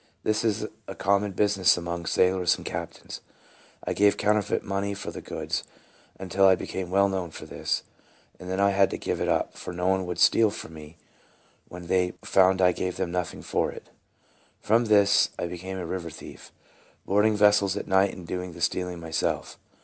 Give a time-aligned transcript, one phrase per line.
[0.23, 3.21] This is a common busi ness among sailors and captains.
[3.83, 5.63] I gave counterfeit money for the goods,
[6.19, 7.83] until I became well known for this,
[8.39, 10.97] and then I had to give it up, for no one would steal for me
[11.67, 13.91] when they found I gave them nothing for it.
[14.59, 16.51] From this I became a river thief,
[17.05, 19.59] boarding vessels at night and doing the steal ing myself.